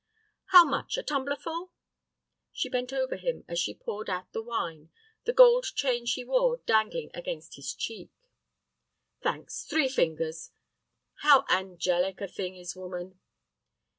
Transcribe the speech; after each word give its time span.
"How 0.45 0.65
much, 0.65 0.97
a 0.97 1.03
tumblerful?" 1.03 1.69
She 2.51 2.69
bent 2.69 2.91
over 2.91 3.17
him 3.17 3.45
as 3.47 3.59
she 3.59 3.75
poured 3.75 4.09
out 4.09 4.33
the 4.33 4.41
wine, 4.41 4.89
the 5.25 5.31
gold 5.31 5.75
chain 5.75 6.07
she 6.07 6.23
wore 6.23 6.57
dangling 6.65 7.11
against 7.13 7.53
his 7.55 7.75
cheek. 7.75 8.09
"Thanks. 9.21 9.63
Three 9.63 9.89
fingers. 9.89 10.49
How 11.19 11.45
angelic 11.49 12.19
a 12.19 12.27
thing 12.27 12.55
is 12.55 12.75
woman!" 12.75 13.19